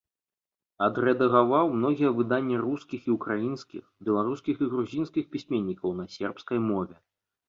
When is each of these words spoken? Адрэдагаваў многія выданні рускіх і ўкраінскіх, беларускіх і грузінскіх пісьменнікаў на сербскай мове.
Адрэдагаваў 0.85 1.65
многія 1.81 2.09
выданні 2.19 2.57
рускіх 2.63 3.01
і 3.09 3.13
ўкраінскіх, 3.17 3.83
беларускіх 4.07 4.55
і 4.65 4.69
грузінскіх 4.71 5.29
пісьменнікаў 5.37 5.95
на 6.01 6.07
сербскай 6.15 6.59
мове. 6.71 6.95